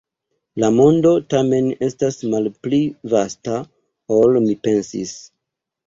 [0.61, 2.81] La mondo, tamen, estas malpli
[3.15, 3.63] vasta,
[4.21, 5.19] ol mi pensis.